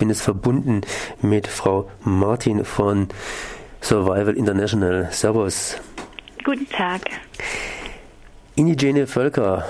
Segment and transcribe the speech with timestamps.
[0.00, 0.80] bin jetzt verbunden
[1.20, 3.08] mit Frau Martin von
[3.82, 5.08] Survival International.
[5.10, 5.78] Servus.
[6.42, 7.02] Guten Tag.
[8.56, 9.64] Indigene Völker,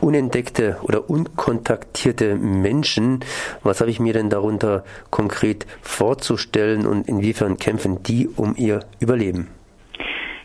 [0.00, 3.20] unentdeckte oder unkontaktierte Menschen,
[3.62, 9.48] was habe ich mir denn darunter konkret vorzustellen und inwiefern kämpfen die um ihr Überleben?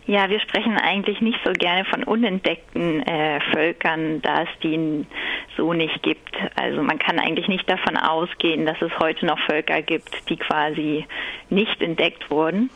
[0.08, 5.06] Ja, wir sprechen eigentlich nicht so gerne von unentdeckten äh, Völkern, da es die
[5.58, 6.36] so nicht gibt.
[6.56, 11.06] Also man kann eigentlich nicht davon ausgehen, dass es heute noch Völker gibt, die quasi
[11.50, 12.70] nicht entdeckt wurden.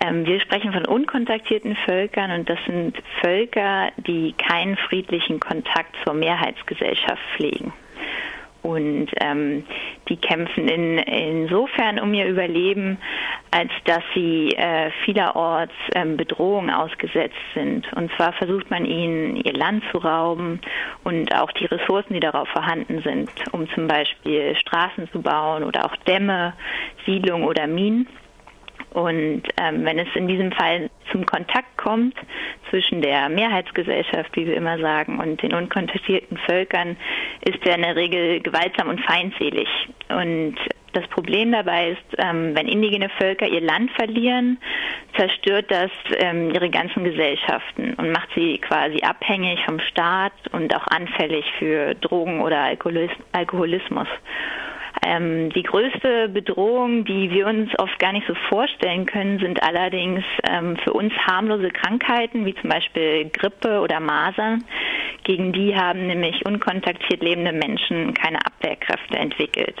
[0.00, 6.14] Ähm, wir sprechen von unkontaktierten Völkern und das sind Völker, die keinen friedlichen Kontakt zur
[6.14, 7.72] Mehrheitsgesellschaft pflegen.
[8.62, 9.64] Und ähm,
[10.08, 12.98] die kämpfen in, insofern um ihr Überleben,
[13.50, 17.90] als dass sie äh, vielerorts ähm, Bedrohungen ausgesetzt sind.
[17.94, 20.60] Und zwar versucht man ihnen ihr Land zu rauben
[21.04, 25.86] und auch die Ressourcen, die darauf vorhanden sind, um zum Beispiel Straßen zu bauen oder
[25.86, 26.52] auch Dämme,
[27.06, 28.06] Siedlungen oder Minen.
[28.90, 32.14] Und ähm, wenn es in diesem Fall zum Kontakt kommt
[32.70, 36.96] zwischen der Mehrheitsgesellschaft, wie wir immer sagen, und den unkontaktierten Völkern,
[37.42, 39.68] ist er in der Regel gewaltsam und feindselig.
[40.08, 40.56] Und
[40.92, 44.58] das Problem dabei ist, ähm, wenn indigene Völker ihr Land verlieren,
[45.16, 50.86] zerstört das ähm, ihre ganzen Gesellschaften und macht sie quasi abhängig vom Staat und auch
[50.88, 52.70] anfällig für Drogen oder
[53.32, 54.08] Alkoholismus.
[55.06, 60.24] Ähm, die größte Bedrohung, die wir uns oft gar nicht so vorstellen können, sind allerdings
[60.48, 64.64] ähm, für uns harmlose Krankheiten, wie zum Beispiel Grippe oder Masern.
[65.24, 69.76] Gegen die haben nämlich unkontaktiert lebende Menschen keine Abwehrkräfte entwickelt.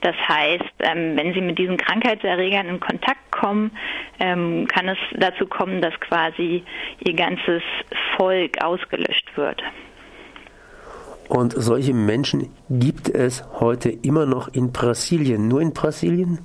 [0.00, 3.70] Das heißt, ähm, wenn sie mit diesen Krankheitserregern in Kontakt kommen,
[4.20, 6.62] ähm, kann es dazu kommen, dass quasi
[7.06, 7.62] ihr ganzes
[8.16, 9.62] Volk ausgelöscht wird.
[11.28, 15.48] Und solche Menschen gibt es heute immer noch in Brasilien.
[15.48, 16.38] Nur in Brasilien?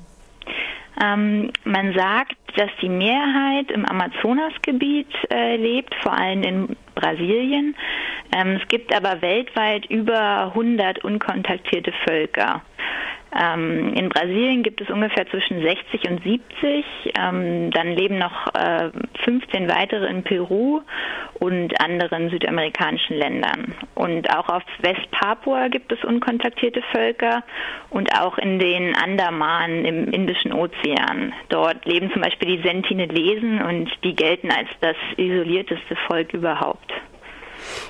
[1.02, 7.76] Ähm, man sagt, dass die Mehrheit im Amazonasgebiet äh, lebt, vor allem in Brasilien.
[8.36, 12.61] Ähm, es gibt aber weltweit über 100 unkontaktierte Völker.
[13.36, 16.86] Ähm, in Brasilien gibt es ungefähr zwischen 60 und 70.
[17.17, 18.89] Ähm, dann leben noch äh,
[19.23, 20.82] 15 weitere in Peru
[21.39, 23.73] und anderen südamerikanischen Ländern.
[23.95, 27.43] Und auch auf Westpapua gibt es unkontaktierte Völker
[27.89, 31.33] und auch in den Andamanen im Indischen Ozean.
[31.49, 36.93] Dort leben zum Beispiel die Sentinelesen und die gelten als das isolierteste Volk überhaupt.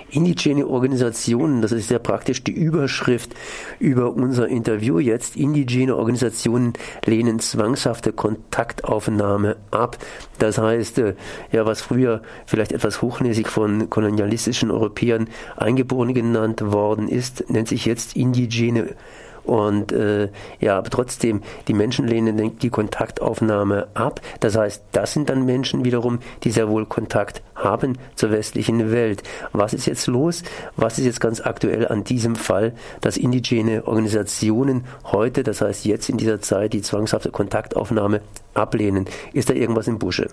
[0.10, 3.34] Indigene Organisationen, das ist ja praktisch die Überschrift
[3.80, 5.36] über unser Interview jetzt.
[5.36, 6.74] Indigene Organisationen
[7.06, 9.98] lehnen zwangshafte Kontaktaufnahme ab.
[10.40, 11.16] Das heißt, äh,
[11.52, 17.86] ja, was früher vielleicht etwas hochnäsig von kolonialistischen Europäern Eingeborene genannt worden ist, nennt sich
[17.86, 18.96] jetzt indigene
[19.44, 24.22] und äh, ja, aber trotzdem, die Menschen lehnen die Kontaktaufnahme ab.
[24.40, 29.24] Das heißt, das sind dann Menschen wiederum, die sehr wohl Kontakt haben zur westlichen Welt.
[29.52, 30.44] Was ist jetzt los?
[30.76, 36.10] Was ist jetzt ganz aktuell an diesem Fall, dass indigene Organisationen heute, das heißt jetzt
[36.10, 38.22] in dieser Zeit, die zwangshafte Kontaktaufnahme
[38.54, 39.06] ablehnen?
[39.34, 40.28] Ist da irgendwas im Busche?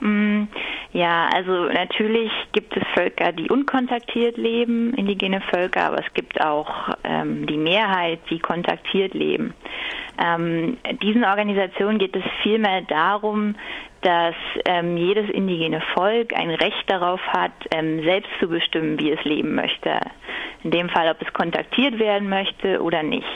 [0.00, 0.44] Mm,
[0.92, 6.90] ja, also natürlich gibt es Völker, die unkontaktiert leben, indigene Völker, aber es gibt auch
[7.04, 9.54] ähm, die Mehrheit, die kontaktiert leben.
[10.22, 13.54] Ähm, diesen Organisationen geht es vielmehr darum,
[14.02, 19.22] dass ähm, jedes indigene Volk ein Recht darauf hat, ähm, selbst zu bestimmen, wie es
[19.24, 20.00] leben möchte.
[20.62, 23.26] In dem Fall, ob es kontaktiert werden möchte oder nicht.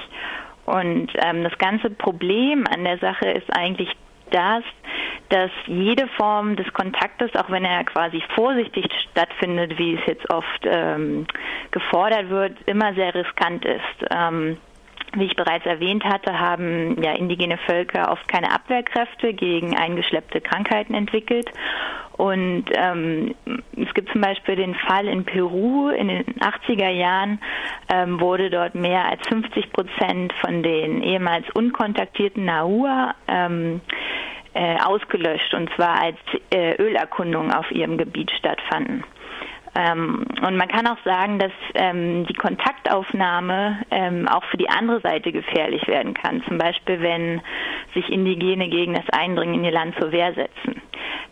[0.65, 3.91] Und ähm, das ganze Problem an der Sache ist eigentlich
[4.31, 4.63] das,
[5.33, 10.61] dass jede Form des Kontaktes, auch wenn er quasi vorsichtig stattfindet, wie es jetzt oft
[10.65, 11.27] ähm,
[11.71, 14.07] gefordert wird, immer sehr riskant ist.
[14.11, 14.59] Ähm,
[15.15, 20.95] wie ich bereits erwähnt hatte, haben ja indigene Völker oft keine Abwehrkräfte gegen eingeschleppte Krankheiten
[20.95, 21.51] entwickelt.
[22.13, 23.35] Und ähm,
[23.77, 27.41] es gibt zum Beispiel den Fall in Peru in den 80er Jahren
[27.93, 33.81] ähm, wurde dort mehr als 50 Prozent von den ehemals unkontaktierten Nahua ähm,
[34.55, 36.19] äh, ausgelöscht und zwar als
[36.51, 39.05] äh, Ölerkundungen auf ihrem Gebiet stattfanden.
[39.75, 45.01] Ähm, und man kann auch sagen, dass ähm, die Kontaktaufnahme ähm, auch für die andere
[45.01, 46.43] Seite gefährlich werden kann.
[46.47, 47.41] Zum Beispiel, wenn
[47.95, 50.83] sich Indigene gegen das Eindringen in ihr Land zur Wehr setzen.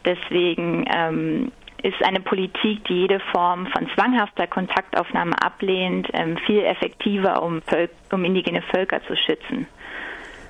[0.07, 1.53] Deswegen ähm,
[1.83, 7.91] ist eine Politik, die jede Form von zwanghafter Kontaktaufnahme ablehnt, ähm, viel effektiver, um, Völ
[8.11, 9.67] um indigene Völker zu schützen.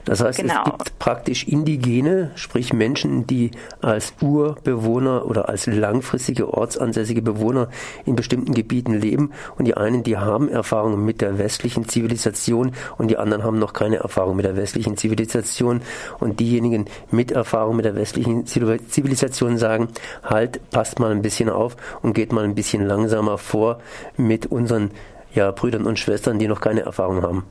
[0.05, 0.62] Das heißt, genau.
[0.62, 3.50] es gibt praktisch Indigene, sprich Menschen, die
[3.81, 7.69] als Urbewohner oder als langfristige ortsansässige Bewohner
[8.06, 9.32] in bestimmten Gebieten leben.
[9.58, 13.73] Und die einen, die haben Erfahrungen mit der westlichen Zivilisation und die anderen haben noch
[13.73, 15.82] keine Erfahrung mit der westlichen Zivilisation.
[16.19, 19.88] Und diejenigen mit Erfahrung mit der westlichen Zivilisation sagen,
[20.23, 23.79] halt, passt mal ein bisschen auf und geht mal ein bisschen langsamer vor
[24.17, 24.91] mit unseren
[25.35, 27.44] ja, Brüdern und Schwestern, die noch keine Erfahrung haben.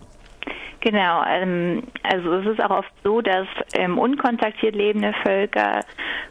[0.82, 5.82] Genau, ähm, also es ist auch oft so, dass ähm, unkontaktiert lebende Völker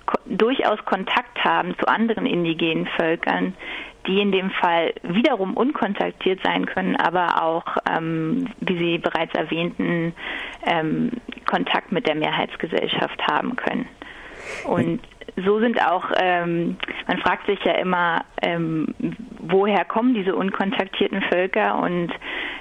[0.06, 3.54] ko durchaus Kontakt haben zu anderen indigenen Völkern,
[4.06, 10.14] die in dem Fall wiederum unkontaktiert sein können, aber auch, ähm, wie Sie bereits erwähnten,
[10.64, 11.12] ähm,
[11.46, 13.86] Kontakt mit der Mehrheitsgesellschaft haben können.
[14.64, 15.00] Und
[15.44, 18.94] so sind auch, ähm, man fragt sich ja immer, ähm,
[19.40, 21.78] woher kommen diese unkontaktierten Völker?
[21.78, 22.10] Und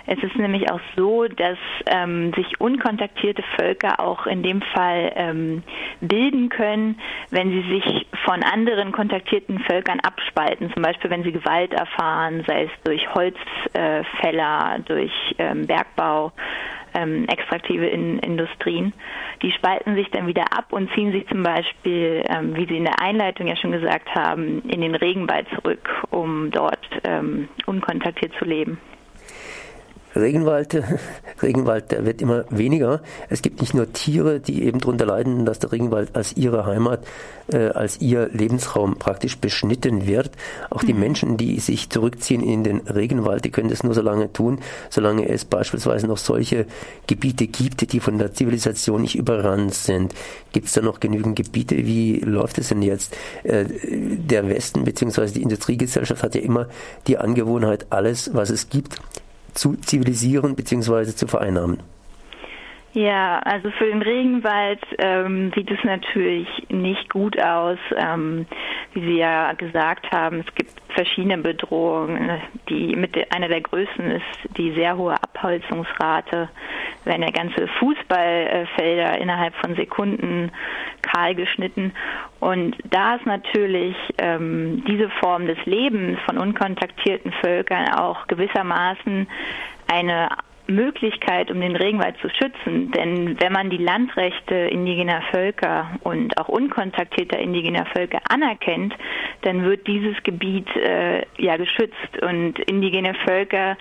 [0.07, 5.63] es ist nämlich auch so, dass ähm, sich unkontaktierte Völker auch in dem Fall ähm,
[5.99, 6.99] bilden können,
[7.29, 10.71] wenn sie sich von anderen kontaktierten Völkern abspalten.
[10.73, 16.31] Zum Beispiel, wenn sie Gewalt erfahren, sei es durch Holzfäller, äh, durch ähm, Bergbau
[16.93, 18.93] ähm, extraktive in Industrien.
[19.41, 22.85] Die spalten sich dann wieder ab und ziehen sich zum Beispiel, ähm, wie Sie in
[22.85, 28.45] der Einleitung ja schon gesagt haben, in den Regenwald zurück, um dort ähm, unkontaktiert zu
[28.45, 28.79] leben.
[30.17, 30.83] Regenwald,
[31.41, 33.01] Regenwald, der wird immer weniger.
[33.29, 37.05] Es gibt nicht nur Tiere, die eben darunter leiden, dass der Regenwald als ihre Heimat,
[37.51, 40.31] äh, als ihr Lebensraum praktisch beschnitten wird.
[40.69, 40.99] Auch die mhm.
[40.99, 44.59] Menschen, die sich zurückziehen in den Regenwald, die können das nur so lange tun,
[44.89, 46.65] solange es beispielsweise noch solche
[47.05, 50.13] Gebiete gibt, die von der Zivilisation nicht überrannt sind.
[50.51, 51.77] Gibt es da noch genügend Gebiete?
[51.77, 53.15] Wie läuft es denn jetzt?
[53.43, 55.27] Äh, der Westen bzw.
[55.27, 56.67] die Industriegesellschaft hat ja immer
[57.05, 58.99] die Angewohnheit, alles, was es gibt,
[59.57, 61.05] zu zivilisieren bzw.
[61.05, 61.81] zu vereinnahmen?
[62.93, 67.77] Ja, also für den Regenwald ähm, sieht es natürlich nicht gut aus.
[67.95, 68.47] Ähm,
[68.93, 72.41] wie Sie ja gesagt haben, es gibt verschiedene Bedrohungen.
[72.69, 76.49] Die mit einer der größten ist die sehr hohe Abholzungsrate.
[77.07, 80.51] Werden ja ganze Fußballfelder innerhalb von Sekunden
[81.01, 81.93] kahl geschnitten.
[82.39, 89.27] Und da ist natürlich ähm, diese Form des Lebens von unkontaktierten Völkern auch gewissermaßen
[89.91, 90.29] eine
[90.67, 92.91] Möglichkeit, um den Regenwald zu schützen.
[92.91, 98.93] Denn wenn man die Landrechte indigener Völker und auch unkontaktierter indigener Völker anerkennt,
[99.41, 103.77] dann wird dieses Gebiet äh, ja geschützt und indigene Völker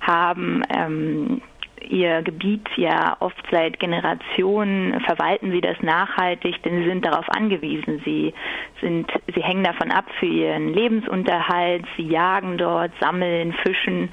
[0.00, 1.40] haben ähm,
[1.88, 8.00] ihr Gebiet ja oft seit Generationen verwalten sie das nachhaltig, denn sie sind darauf angewiesen.
[8.04, 8.34] Sie
[8.80, 11.84] sind, sie hängen davon ab für ihren Lebensunterhalt.
[11.96, 14.10] Sie jagen dort, sammeln, fischen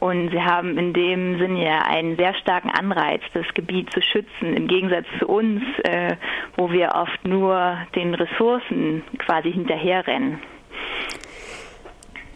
[0.00, 4.56] und sie haben in dem Sinne ja einen sehr starken Anreiz, das Gebiet zu schützen,
[4.56, 6.16] im Gegensatz zu uns, äh,
[6.56, 10.40] wo wir oft nur den Ressourcen quasi hinterherrennen.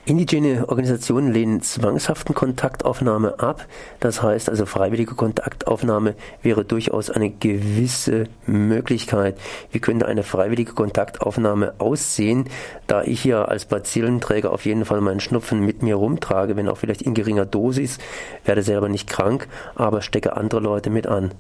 [0.07, 3.65] Indigene Organisationen lehnen zwangshaften Kontaktaufnahme ab.
[4.01, 9.39] Das heißt also, freiwillige Kontaktaufnahme wäre durchaus eine gewisse Möglichkeit.
[9.73, 12.51] Wie könnte eine freiwillige Kontaktaufnahme aussehen,
[12.87, 16.77] da ich ja als Bazillenträger auf jeden Fall meinen Schnupfen mit mir rumtrage, wenn auch
[16.77, 17.99] vielleicht in geringer Dosis,
[18.45, 21.31] werde selber nicht krank, aber stecke andere Leute mit an.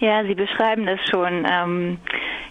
[0.00, 1.46] Ja, Sie beschreiben das schon.
[1.50, 1.98] Ähm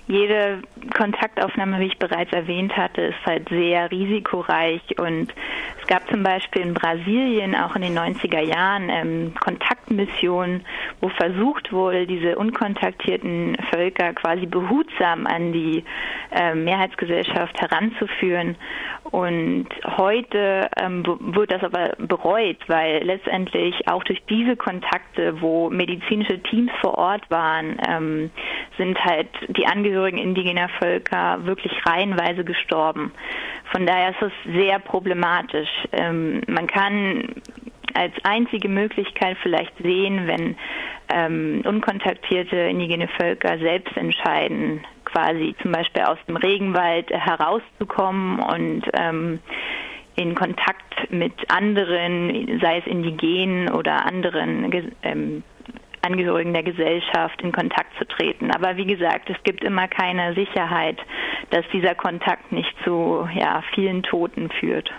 [0.10, 0.64] jede
[0.98, 5.32] Kontaktaufnahme, wie ich bereits erwähnt hatte, ist halt sehr risikoreich und
[5.80, 10.66] es gab zum Beispiel in Brasilien auch in den 90er Jahren ähm, Kontaktmissionen,
[11.00, 15.84] wo versucht wurde, diese unkontaktierten Völker quasi behutsam an die
[16.32, 18.56] äh, Mehrheitsgesellschaft heranzuführen.
[19.12, 26.42] Und heute ähm, wird das aber bereut, weil letztendlich auch durch diese Kontakte, wo medizinische
[26.44, 28.30] Teams vor Ort waren, ähm,
[28.78, 33.12] sind halt die Angehörigen indigener Völker wirklich reihenweise gestorben.
[33.72, 35.70] Von daher ist es sehr problematisch.
[35.92, 37.36] Ähm, man kann
[37.96, 40.56] als einzige Möglichkeit vielleicht sehen, wenn
[41.12, 49.40] ähm, unkontaktierte indigene Völker selbst entscheiden, quasi zum Beispiel aus dem Regenwald herauszukommen und ähm,
[50.16, 54.70] in Kontakt mit anderen, sei es Indigenen oder anderen
[55.04, 55.44] ähm,
[56.02, 58.52] Angehörigen der Gesellschaft in Kontakt zu treten.
[58.52, 60.98] Aber wie gesagt, es gibt immer keine Sicherheit,
[61.50, 64.92] dass dieser Kontakt nicht zu ja, vielen Toten führt.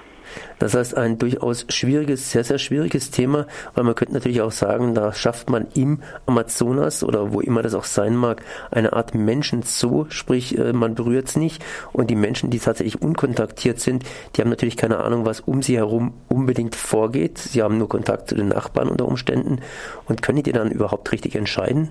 [0.58, 4.94] Das heißt, ein durchaus schwieriges, sehr, sehr schwieriges Thema, weil man könnte natürlich auch sagen,
[4.94, 10.06] da schafft man im Amazonas oder wo immer das auch sein mag, eine Art Menschenzoo,
[10.10, 14.04] sprich, äh, man berührt es nicht und die Menschen, die tatsächlich unkontaktiert sind,
[14.36, 17.38] die haben natürlich keine Ahnung, was um sie herum unbedingt vorgeht.
[17.38, 19.60] Sie haben nur Kontakt zu den Nachbarn unter Umständen
[20.06, 21.88] und können die dann überhaupt richtig entscheiden?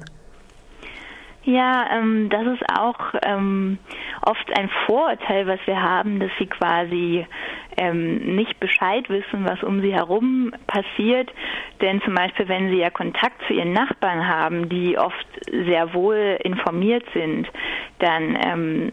[1.49, 3.79] Ja, ähm, das ist auch ähm,
[4.21, 7.25] oft ein Vorurteil, was wir haben, dass sie quasi
[7.75, 11.31] ähm, nicht Bescheid wissen, was um sie herum passiert.
[11.81, 16.37] Denn zum Beispiel, wenn sie ja Kontakt zu ihren Nachbarn haben, die oft sehr wohl
[16.43, 17.47] informiert sind,
[17.97, 18.91] dann ähm,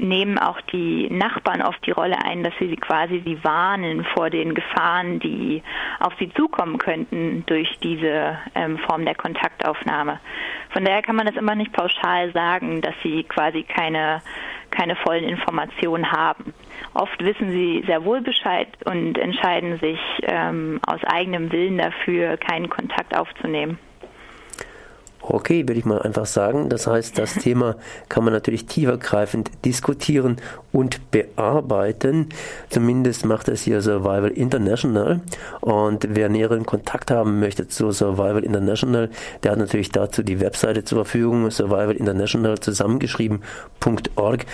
[0.00, 4.54] nehmen auch die Nachbarn oft die Rolle ein, dass sie quasi sie warnen vor den
[4.54, 5.62] Gefahren, die
[6.00, 10.20] auf sie zukommen könnten durch diese ähm, Form der Kontaktaufnahme.
[10.70, 14.22] Von daher kann man das immer nicht pauschal sagen, dass sie quasi keine,
[14.70, 16.54] keine vollen Informationen haben.
[16.94, 22.68] Oft wissen sie sehr wohl Bescheid und entscheiden sich ähm, aus eigenem Willen dafür, keinen
[22.68, 23.78] Kontakt aufzunehmen.
[25.30, 26.68] Okay, würde ich mal einfach sagen.
[26.68, 27.76] Das heißt, das Thema
[28.08, 30.36] kann man natürlich tiefergreifend diskutieren
[30.72, 32.30] und bearbeiten.
[32.70, 35.20] Zumindest macht es hier Survival International.
[35.60, 39.10] Und wer näheren Kontakt haben möchte zu Survival International,
[39.42, 44.46] der hat natürlich dazu die Webseite zur Verfügung, Survival International zusammengeschrieben.org.